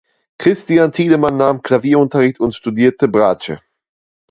Christian 0.39 0.91
Thielemann 0.91 1.37
nahm 1.37 1.61
Klavierunterricht 1.61 2.39
und 2.39 2.55
studierte 2.55 3.07
Bratsche. 3.07 3.59